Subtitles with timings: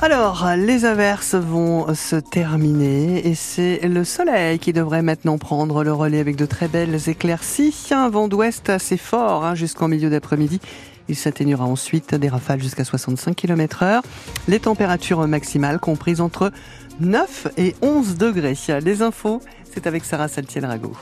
[0.00, 5.92] Alors, les averses vont se terminer et c'est le soleil qui devrait maintenant prendre le
[5.92, 7.74] relais avec de très belles éclaircies.
[7.90, 10.60] Un vent d'ouest assez fort hein, jusqu'en milieu d'après-midi.
[11.08, 14.02] Il s'atténuera ensuite des rafales jusqu'à 65 km heure.
[14.46, 16.52] Les températures maximales comprises entre
[17.00, 18.56] 9 et 11 degrés.
[18.82, 19.40] Les infos,
[19.72, 20.92] c'est avec Sarah Saltiel-Rago.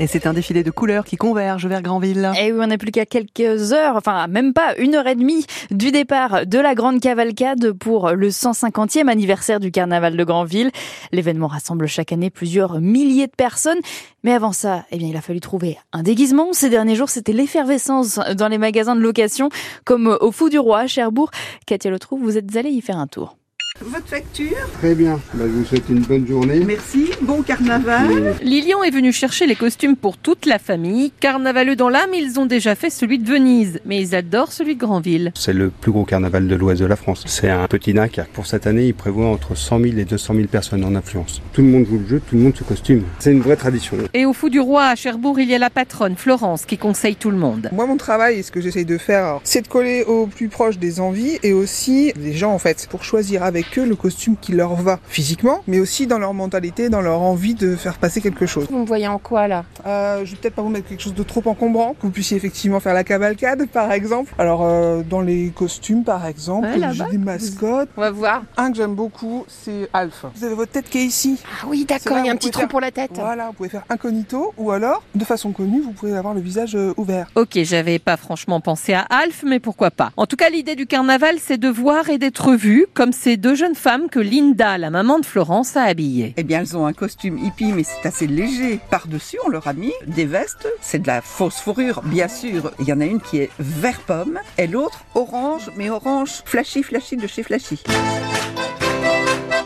[0.00, 2.30] Et c'est un défilé de couleurs qui converge vers Granville.
[2.40, 5.44] Et oui, on n'est plus qu'à quelques heures, enfin même pas une heure et demie
[5.72, 10.70] du départ de la grande cavalcade pour le 150e anniversaire du carnaval de Granville.
[11.10, 13.80] L'événement rassemble chaque année plusieurs milliers de personnes.
[14.22, 16.52] Mais avant ça, eh bien, il a fallu trouver un déguisement.
[16.52, 19.48] Ces derniers jours, c'était l'effervescence dans les magasins de location,
[19.84, 21.30] comme au Fou du Roi à Cherbourg.
[21.66, 23.36] Katia Le Trou, vous êtes allée y faire un tour.
[23.80, 25.20] Votre facture Très bien.
[25.34, 26.60] Bah, je vous souhaite une bonne journée.
[26.64, 27.10] Merci.
[27.22, 28.34] Bon carnaval.
[28.42, 31.12] Lilian est venu chercher les costumes pour toute la famille.
[31.20, 34.80] Carnavaleux dans l'âme, ils ont déjà fait celui de Venise, mais ils adorent celui de
[34.80, 35.30] Granville.
[35.36, 37.22] C'est le plus gros carnaval de l'ouest de la France.
[37.26, 38.20] C'est un petit nac.
[38.32, 41.40] Pour cette année, il prévoit entre 100 000 et 200 000 personnes en influence.
[41.52, 43.04] Tout le monde joue le jeu, tout le monde se costume.
[43.20, 43.96] C'est une vraie tradition.
[44.12, 47.14] Et au Fou du Roi à Cherbourg, il y a la patronne Florence qui conseille
[47.14, 47.68] tout le monde.
[47.72, 50.98] Moi, mon travail, ce que j'essaye de faire, c'est de coller au plus proche des
[50.98, 54.74] envies et aussi des gens, en fait, pour choisir avec eux le costume qui leur
[54.76, 58.66] va physiquement, mais aussi dans leur mentalité, dans leur envie de faire passer quelque chose.
[58.70, 61.14] Vous me voyez en quoi là euh, Je vais peut-être pas vous mettre quelque chose
[61.14, 64.32] de trop encombrant, que vous puissiez effectivement faire la cavalcade par exemple.
[64.38, 67.88] Alors euh, dans les costumes par exemple, Ouais, j'ai des mascottes.
[67.96, 68.42] On va voir.
[68.56, 70.24] Un que j'aime beaucoup, c'est Alf.
[70.36, 71.38] Vous avez votre tête qui est ici.
[71.62, 73.10] Ah oui, d'accord, il y a un petit trou faire- pour la tête.
[73.14, 76.74] Voilà, vous pouvez faire incognito ou alors, de façon connue, vous pouvez avoir le visage
[76.76, 77.26] euh, ouvert.
[77.34, 80.10] Ok, j'avais pas franchement pensé à Alf, mais pourquoi pas.
[80.16, 83.54] En tout cas, l'idée du carnaval, c'est de voir et d'être vue, comme ces deux
[83.58, 86.32] jeunes femmes que Linda, la maman de Florence, a habillées.
[86.36, 88.78] Eh bien, elles ont un costume hippie, mais c'est assez léger.
[88.88, 90.68] Par-dessus, on leur a mis des vestes.
[90.80, 92.70] C'est de la fausse fourrure, bien sûr.
[92.78, 96.84] Il y en a une qui est vert pomme et l'autre orange, mais orange flashy,
[96.84, 97.82] flashy de chez Flashy.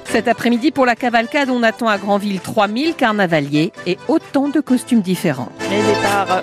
[0.07, 5.03] Cet après-midi, pour la cavalcade, on attend à Granville 3000 carnavaliers et autant de costumes
[5.03, 5.53] différents.
[5.71, 6.43] Et départ,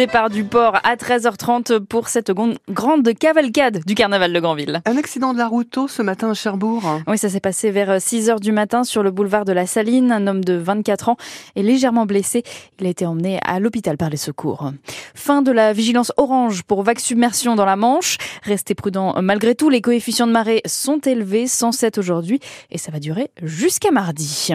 [0.00, 2.32] départ du port à 13h30 pour cette
[2.70, 4.80] grande cavalcade du carnaval de Granville.
[4.86, 7.02] Un accident de la route tôt ce matin à Cherbourg.
[7.06, 10.10] Oui, ça s'est passé vers 6h du matin sur le boulevard de la Saline.
[10.10, 11.16] Un homme de 24 ans
[11.54, 12.44] est légèrement blessé.
[12.78, 14.72] Il a été emmené à l'hôpital par les secours.
[15.14, 18.16] Fin de la vigilance orange pour vague submersion dans la Manche.
[18.42, 19.68] Restez prudents malgré tout.
[19.68, 22.40] Les coefficients de marée sont élevés, 107 aujourd'hui,
[22.70, 24.48] et ça va durer jusqu'à mardi.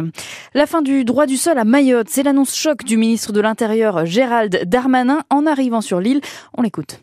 [0.56, 4.08] La fin du droit du sol à Mayotte, c'est l'annonce choc du ministre de l'Intérieur
[4.08, 6.22] Gérald Darmanin en arrivant sur l'île.
[6.58, 7.00] On l'écoute.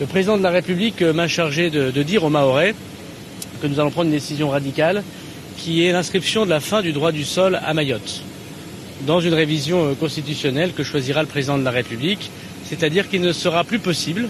[0.00, 2.74] Le président de la République euh, m'a chargé de, dire aux Mahorais
[3.60, 5.02] que nous allons prendre une décision radicale
[5.58, 8.22] qui est l'inscription de la fin du droit du sol à Mayotte
[9.06, 12.30] dans une révision euh, constitutionnelle que choisira le président de la République,
[12.64, 14.28] c'est-à-dire qu'il ne sera plus possible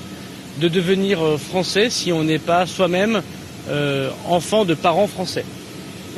[0.61, 3.23] de devenir euh, français si on n'est pas soi-même
[4.29, 5.45] enfant de parents français.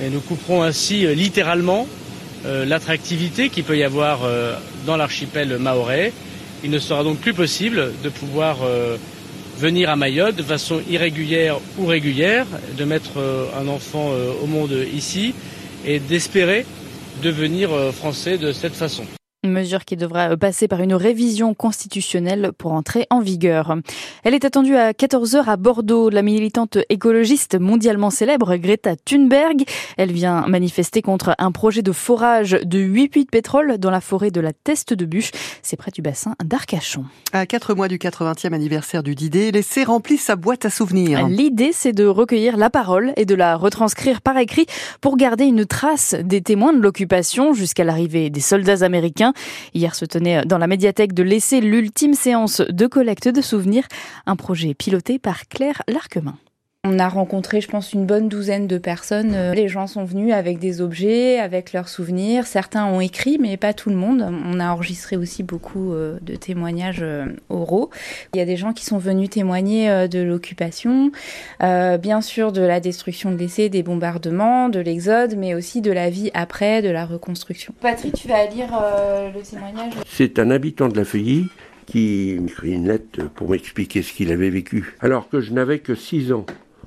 [0.02, 1.86] Et nous couperons ainsi littéralement
[2.46, 4.20] l'attractivité qu'il peut y avoir
[4.86, 6.14] dans l'archipel mahorais.
[6.64, 8.96] Il ne sera donc plus possible de pouvoir euh,
[9.58, 12.46] venir à Mayotte de façon irrégulière ou régulière,
[12.78, 15.34] de mettre euh, un enfant euh, au monde ici
[15.84, 16.64] et d'espérer
[17.22, 19.04] devenir français de cette façon.
[19.44, 23.74] Une mesure qui devra passer par une révision constitutionnelle pour entrer en vigueur.
[24.22, 26.10] Elle est attendue à 14h à Bordeaux.
[26.10, 29.64] La militante écologiste mondialement célèbre Greta Thunberg,
[29.96, 34.00] elle vient manifester contre un projet de forage de 8 puits de pétrole dans la
[34.00, 35.32] forêt de la Teste de Bûche.
[35.60, 37.04] C'est près du bassin d'Arcachon.
[37.32, 41.26] À quatre mois du 80e anniversaire du Didet, l'essai remplit sa boîte à souvenirs.
[41.26, 44.66] L'idée, c'est de recueillir la parole et de la retranscrire par écrit
[45.00, 49.31] pour garder une trace des témoins de l'occupation jusqu'à l'arrivée des soldats américains.
[49.74, 53.86] Hier se tenait dans la médiathèque de l'essai l'ultime séance de collecte de souvenirs,
[54.26, 56.36] un projet piloté par Claire Larquemin.
[56.84, 59.34] On a rencontré, je pense, une bonne douzaine de personnes.
[59.36, 62.44] Euh, Les gens sont venus avec des objets, avec leurs souvenirs.
[62.44, 64.28] Certains ont écrit, mais pas tout le monde.
[64.44, 67.90] On a enregistré aussi beaucoup euh, de témoignages euh, oraux.
[68.34, 71.12] Il y a des gens qui sont venus témoigner de l'occupation,
[71.60, 76.10] bien sûr de la destruction de l'essai, des bombardements, de l'exode, mais aussi de la
[76.10, 77.74] vie après, de la reconstruction.
[77.80, 78.70] Patrick, tu vas lire
[79.32, 79.92] le témoignage?
[80.08, 81.46] C'est un habitant de la Feuilly
[81.86, 84.94] qui m'écrit une lettre pour m'expliquer ce qu'il avait vécu.
[85.00, 86.46] Alors que je n'avais que 6 ans.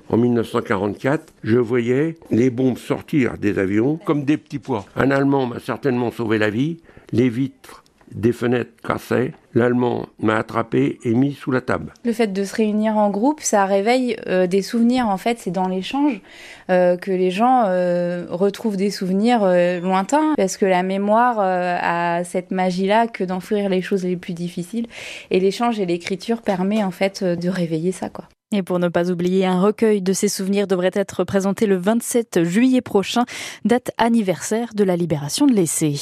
[0.10, 4.86] En 1944, je voyais les bombes sortir des avions comme des petits pois.
[4.96, 6.78] Un Allemand m'a certainement sauvé la vie.
[7.12, 9.34] Les vitres des fenêtres cassées.
[9.54, 11.94] L'Allemand m'a attrapé et mis sous la table.
[12.04, 15.08] Le fait de se réunir en groupe, ça réveille euh, des souvenirs.
[15.08, 16.22] En fait, c'est dans l'échange
[16.70, 21.78] euh, que les gens euh, retrouvent des souvenirs euh, lointains, parce que la mémoire euh,
[21.82, 24.88] a cette magie-là que d'enfouir les choses les plus difficiles.
[25.32, 28.26] Et l'échange et l'écriture permet en fait euh, de réveiller ça, quoi.
[28.52, 32.44] Et pour ne pas oublier, un recueil de ces souvenirs devrait être présenté le 27
[32.44, 33.26] juillet prochain,
[33.66, 35.96] date anniversaire de la libération de l'essai.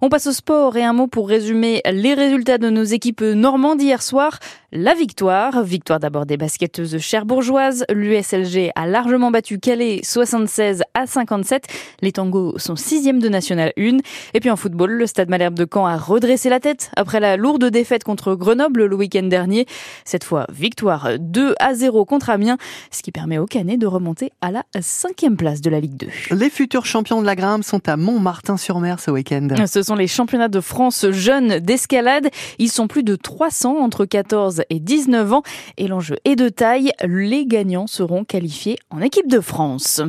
[0.00, 3.82] On passe au sport et un mot pour résumer les résultats de nos équipes normandes
[3.82, 4.38] hier soir.
[4.76, 7.84] La victoire, victoire d'abord des basketteuses cherbourgeoises.
[7.92, 11.66] L'USLG a largement battu Calais 76 à 57.
[12.02, 13.98] Les tangos sont sixième de National 1.
[14.34, 17.36] Et puis en football, le Stade Malherbe de Caen a redressé la tête après la
[17.36, 19.66] lourde défaite contre Grenoble le week-end dernier.
[20.04, 22.58] Cette fois, victoire 2 à 0 contre Amiens,
[22.90, 26.34] ce qui permet aux Canets de remonter à la cinquième place de la Ligue 2.
[26.34, 29.46] Les futurs champions de la grimpe sont à Montmartin-sur-Mer ce week-end.
[29.66, 32.28] Ce sont les championnats de France jeunes d'escalade.
[32.58, 35.42] Ils sont plus de 300 entre 14 et 19 ans
[35.76, 36.92] et l'enjeu est de taille.
[37.02, 40.00] Les gagnants seront qualifiés en équipe de France.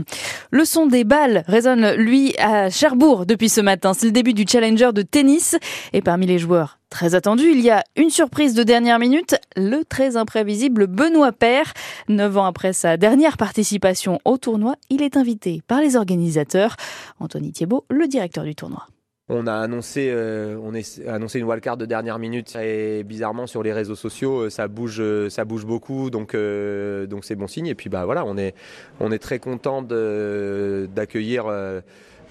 [0.52, 3.94] Le son des balles résonne, lui, à Cherbourg depuis ce matin.
[3.94, 5.56] C'est le début du challenger de tennis
[5.94, 9.84] et parmi les joueurs Très attendu, il y a une surprise de dernière minute, le
[9.84, 11.74] très imprévisible Benoît Père.
[12.08, 16.78] Neuf ans après sa dernière participation au tournoi, il est invité par les organisateurs.
[17.20, 18.88] Anthony Thiebaud, le directeur du tournoi.
[19.28, 20.74] On a annoncé, euh, on
[21.10, 24.98] annoncé une wildcard de dernière minute et bizarrement sur les réseaux sociaux euh, ça bouge,
[25.00, 26.12] euh, ça bouge beaucoup.
[26.12, 27.66] Donc c'est bon signe.
[27.66, 28.54] Et puis bah voilà on est
[29.00, 31.46] on est très content d'accueillir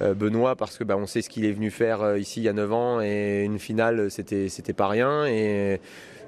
[0.01, 2.53] Benoît parce que bah, on sait ce qu'il est venu faire ici il y a
[2.53, 5.27] 9 ans et une finale c'était c'était pas rien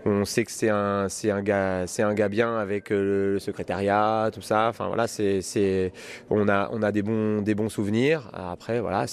[0.07, 3.39] on sait que c'est un, c'est un gars, c'est un gars bien avec euh, le
[3.39, 4.69] secrétariat, tout ça.
[4.69, 5.93] Enfin voilà, c'est, c'est,
[6.31, 8.31] on a, on a des bons, des bons souvenirs.
[8.33, 9.07] Après voilà,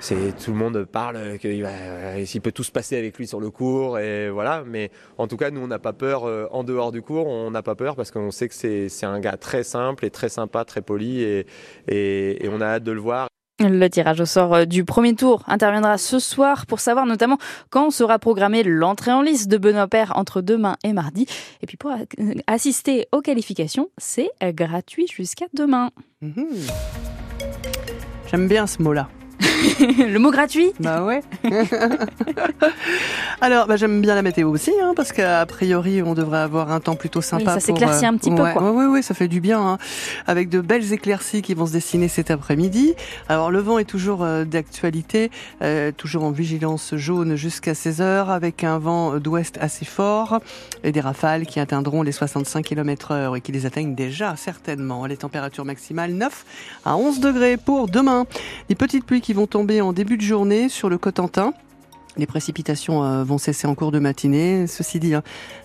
[0.00, 3.40] c'est tout le monde parle qu'il va, s'il peut tout se passer avec lui sur
[3.40, 4.62] le cours et voilà.
[4.66, 7.50] Mais en tout cas, nous on n'a pas peur euh, en dehors du cours, on
[7.50, 10.28] n'a pas peur parce qu'on sait que c'est, c'est un gars très simple et très
[10.28, 11.46] sympa, très poli et,
[11.88, 13.28] et, et on a hâte de le voir.
[13.60, 17.38] Le tirage au sort euh, du premier tour interviendra ce soir pour savoir notamment
[17.70, 21.26] quand sera programmée l'entrée en liste de Benoît Père entre demain et mardi.
[21.62, 21.92] Et puis pour
[22.48, 25.90] assister aux qualifications, c'est gratuit jusqu'à demain.
[26.20, 26.42] Mmh.
[28.30, 29.08] J'aime bien ce mot-là.
[29.78, 30.72] le mot gratuit?
[30.80, 31.22] Bah ouais.
[33.40, 36.80] Alors, bah, j'aime bien la météo aussi, hein, parce qu'a priori, on devrait avoir un
[36.80, 37.54] temps plutôt sympa.
[37.54, 38.72] Oui, ça s'éclaircit euh, un petit peu, quoi.
[38.72, 39.78] Ouais, ouais, ça fait du bien, hein,
[40.26, 42.94] avec de belles éclaircies qui vont se dessiner cet après-midi.
[43.28, 45.30] Alors, le vent est toujours euh, d'actualité,
[45.62, 50.40] euh, toujours en vigilance jaune jusqu'à 16 heures, avec un vent d'ouest assez fort
[50.82, 55.06] et des rafales qui atteindront les 65 km heure et qui les atteignent déjà certainement.
[55.06, 56.44] Les températures maximales 9
[56.84, 58.26] à 11 degrés pour demain.
[58.68, 61.52] Les petites pluies qui vont tomber en début de journée sur le Cotentin.
[62.16, 64.66] Les précipitations euh, vont cesser en cours de matinée.
[64.68, 65.22] Ceci dit, hein,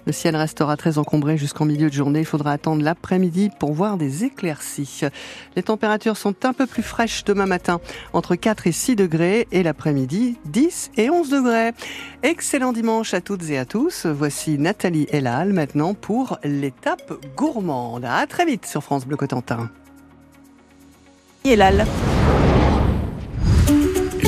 [0.08, 2.22] le ciel restera très encombré jusqu'en milieu de journée.
[2.22, 5.02] Il faudra attendre l'après-midi pour voir des éclaircies.
[5.56, 7.80] Les températures sont un peu plus fraîches demain matin,
[8.14, 11.72] entre 4 et 6 degrés, et l'après-midi, 10 et 11 degrés.
[12.24, 14.08] Excellent dimanche à toutes et à tous.
[14.08, 18.06] Voici Nathalie Elal maintenant pour l'étape gourmande.
[18.06, 19.70] À très vite sur France Bleu Cotentin.
[21.46, 21.86] Elal.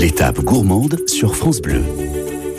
[0.02, 1.84] L'étape gourmande sur France Bleu.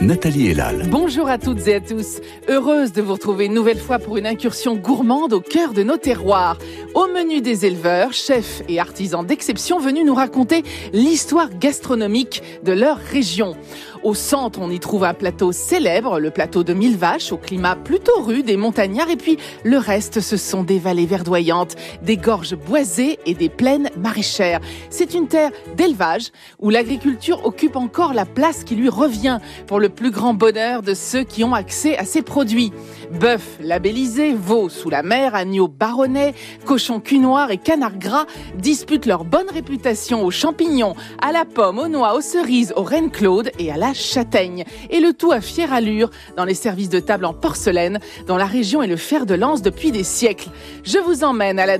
[0.00, 0.88] Nathalie Elal.
[0.88, 2.20] Bonjour à toutes et à tous.
[2.48, 5.96] Heureuse de vous retrouver une nouvelle fois pour une incursion gourmande au cœur de nos
[5.96, 6.56] terroirs.
[6.94, 10.62] Au menu des éleveurs, chefs et artisans d'exception venus nous raconter
[10.92, 13.56] l'histoire gastronomique de leur région.
[14.02, 17.76] Au centre, on y trouve un plateau célèbre, le plateau de Mille Vaches, au climat
[17.76, 19.08] plutôt rude et montagnard.
[19.10, 23.90] Et puis, le reste, ce sont des vallées verdoyantes, des gorges boisées et des plaines
[23.96, 24.60] maraîchères.
[24.90, 29.88] C'est une terre d'élevage où l'agriculture occupe encore la place qui lui revient pour le
[29.88, 32.72] plus grand bonheur de ceux qui ont accès à ces produits.
[33.20, 39.06] Bœuf labellisé, veau sous la mer, agneau baronnet, cochon cul noir et canard gras disputent
[39.06, 43.52] leur bonne réputation aux champignons, à la pomme, aux noix, aux cerises, aux reines Claude
[43.60, 44.64] et à châtaigne.
[44.90, 48.46] Et le tout à fière allure dans les services de table en porcelaine, dont la
[48.46, 50.48] région est le fer de lance depuis des siècles.
[50.84, 51.78] Je vous emmène à la